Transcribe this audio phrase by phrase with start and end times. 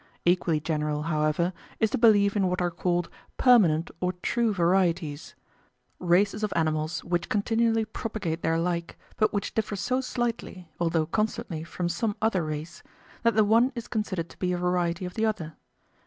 [0.25, 3.07] Equally general, however, is the belief in what are called
[3.37, 5.35] "permanent or true varieties,"
[5.99, 11.63] races of animals which continually propagate their like, but which differ so slightly (although constantly)
[11.63, 12.81] from some other race,
[13.21, 15.53] that the one is considered to be a variety of the other.